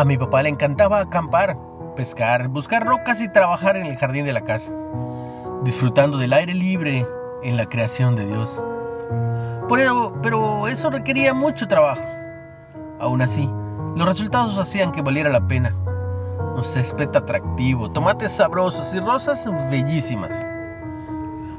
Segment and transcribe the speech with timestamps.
[0.00, 1.58] A mi papá le encantaba acampar,
[1.94, 4.72] pescar, buscar rocas y trabajar en el jardín de la casa,
[5.62, 7.06] disfrutando del aire libre
[7.42, 8.64] en la creación de Dios.
[9.68, 12.00] pero eso requería mucho trabajo.
[12.98, 13.46] Aún así,
[13.94, 15.74] los resultados hacían que valiera la pena.
[16.56, 20.46] Un césped atractivo, tomates sabrosos y rosas bellísimas.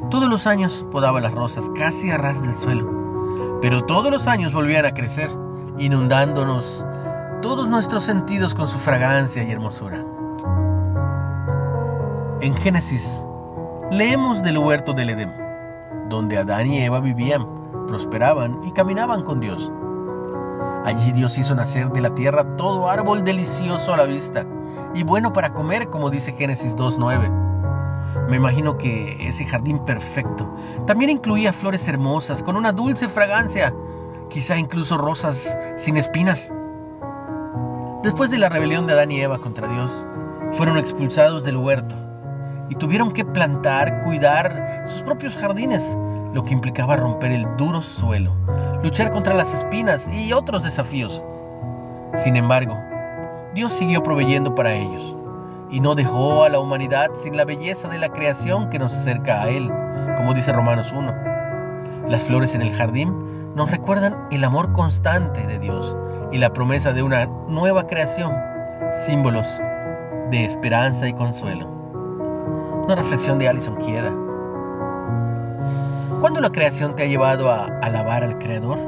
[0.10, 4.51] Todos los años podaba las rosas casi a ras del suelo, pero todos los años
[4.51, 5.29] volvían a crecer,
[5.78, 6.83] inundándonos
[7.41, 10.04] todos nuestros sentidos con su fragancia y hermosura.
[12.41, 13.25] En Génesis,
[13.91, 15.33] leemos del huerto del Edén,
[16.09, 17.47] donde Adán y Eva vivían,
[17.87, 19.71] prosperaban y caminaban con Dios.
[20.86, 24.45] Allí Dios hizo nacer de la tierra todo árbol delicioso a la vista
[24.95, 27.42] y bueno para comer, como dice Génesis 2.9
[28.29, 30.53] me imagino que ese jardín perfecto
[30.86, 33.73] también incluía flores hermosas con una dulce fragancia,
[34.30, 36.53] quizá incluso rosas sin espinas.
[38.04, 40.08] Después de la rebelión de Adán y Eva contra Dios,
[40.54, 41.96] fueron expulsados del huerto
[42.68, 45.96] y tuvieron que plantar, cuidar sus propios jardines,
[46.34, 48.36] lo que implicaba romper el duro suelo,
[48.82, 51.24] luchar contra las espinas y otros desafíos.
[52.16, 52.76] Sin embargo,
[53.54, 55.16] Dios siguió proveyendo para ellos
[55.70, 59.44] y no dejó a la humanidad sin la belleza de la creación que nos acerca
[59.44, 59.72] a Él,
[60.18, 62.10] como dice Romanos 1.
[62.10, 65.96] Las flores en el jardín nos recuerdan el amor constante de Dios
[66.32, 68.34] y la promesa de una nueva creación,
[68.92, 69.60] símbolos
[70.30, 71.68] de esperanza y consuelo.
[72.86, 74.12] Una reflexión de Alison Quieda.
[76.20, 78.80] ¿Cuándo la creación te ha llevado a alabar al Creador?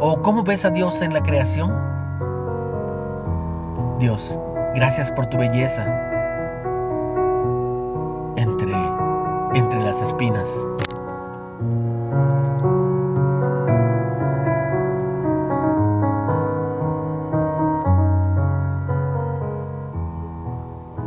[0.00, 1.72] ¿O cómo ves a Dios en la creación?
[3.98, 4.38] Dios,
[4.76, 5.84] Gracias por tu belleza
[8.36, 8.74] entre,
[9.54, 10.46] entre las espinas.